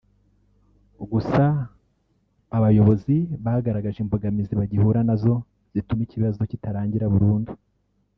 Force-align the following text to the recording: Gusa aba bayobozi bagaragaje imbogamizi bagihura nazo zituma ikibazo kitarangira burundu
Gusa 1.11 1.43
aba 2.55 2.61
bayobozi 2.63 3.15
bagaragaje 3.45 3.97
imbogamizi 4.01 4.53
bagihura 4.59 4.99
nazo 5.09 5.35
zituma 5.73 6.01
ikibazo 6.03 6.41
kitarangira 6.51 7.05
burundu 7.13 7.51